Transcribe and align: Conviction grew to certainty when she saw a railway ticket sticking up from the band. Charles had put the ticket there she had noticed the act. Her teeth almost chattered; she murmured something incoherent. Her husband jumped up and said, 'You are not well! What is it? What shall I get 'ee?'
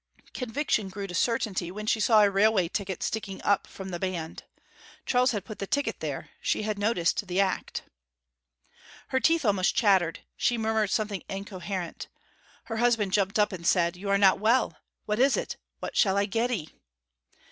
Conviction 0.33 0.89
grew 0.89 1.05
to 1.05 1.13
certainty 1.13 1.69
when 1.69 1.85
she 1.85 1.99
saw 1.99 2.23
a 2.23 2.29
railway 2.31 2.67
ticket 2.67 3.03
sticking 3.03 3.39
up 3.43 3.67
from 3.67 3.89
the 3.89 3.99
band. 3.99 4.41
Charles 5.05 5.29
had 5.29 5.45
put 5.45 5.59
the 5.59 5.67
ticket 5.67 5.99
there 5.99 6.29
she 6.41 6.63
had 6.63 6.79
noticed 6.79 7.27
the 7.27 7.39
act. 7.39 7.83
Her 9.09 9.19
teeth 9.19 9.45
almost 9.45 9.75
chattered; 9.75 10.21
she 10.35 10.57
murmured 10.57 10.89
something 10.89 11.21
incoherent. 11.29 12.07
Her 12.63 12.77
husband 12.77 13.13
jumped 13.13 13.37
up 13.37 13.51
and 13.51 13.67
said, 13.67 13.95
'You 13.95 14.09
are 14.09 14.17
not 14.17 14.39
well! 14.39 14.75
What 15.05 15.19
is 15.19 15.37
it? 15.37 15.57
What 15.81 15.95
shall 15.95 16.17
I 16.17 16.25
get 16.25 16.49
'ee?' 16.49 16.71